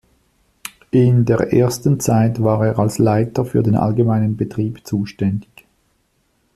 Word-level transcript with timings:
In 0.89 1.25
der 1.25 1.53
ersten 1.53 1.99
Zeit 1.99 2.41
war 2.41 2.65
er 2.65 2.79
als 2.79 2.97
Leiter 2.97 3.45
für 3.45 3.61
den 3.61 3.75
Allgemeinen 3.75 4.35
Betrieb 4.35 4.83
zuständig. 4.87 5.67